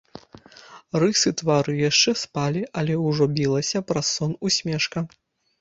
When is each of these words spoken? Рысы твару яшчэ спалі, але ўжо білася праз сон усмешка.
Рысы 1.03 1.31
твару 1.41 1.75
яшчэ 1.89 2.11
спалі, 2.23 2.63
але 2.83 2.97
ўжо 3.07 3.23
білася 3.37 3.83
праз 3.93 4.05
сон 4.17 4.31
усмешка. 4.51 4.99